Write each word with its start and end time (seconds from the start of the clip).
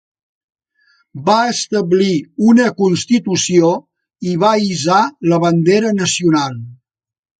Va 1.27 1.35
establir 1.49 2.15
una 2.53 2.65
constitució 2.79 3.69
i 4.33 4.33
va 4.45 4.55
hissar 4.71 5.03
la 5.35 5.41
bandera 5.45 5.93
nacional. 6.03 6.57